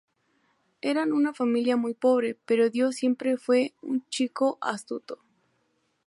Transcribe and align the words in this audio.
Eran 0.81 1.13
una 1.13 1.31
familia 1.31 1.77
muy 1.77 1.93
pobre, 1.93 2.33
pero 2.47 2.71
Dio 2.71 2.91
siempre 2.91 3.37
fue 3.37 3.75
un 3.83 4.03
chico 4.09 4.57
astuto. 4.59 5.19